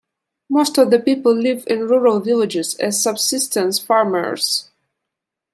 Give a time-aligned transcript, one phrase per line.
[0.49, 4.71] Most of the people live in rural villages as subsistence farmers.